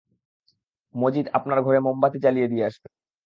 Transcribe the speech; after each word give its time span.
মজিদ 0.95 1.25
আপনার 1.33 1.59
ঘরে 1.61 1.79
মোমবাতি 1.79 2.17
জ্বালিয়ে 2.19 2.47
দিয়ে 2.47 2.67
আসবে। 2.69 2.87